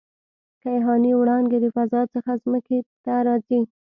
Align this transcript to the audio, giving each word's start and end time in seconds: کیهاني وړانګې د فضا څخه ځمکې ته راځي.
کیهاني 0.61 1.11
وړانګې 1.15 1.57
د 1.61 1.65
فضا 1.75 2.01
څخه 2.13 2.31
ځمکې 2.43 2.77
ته 3.03 3.13
راځي. 3.27 3.61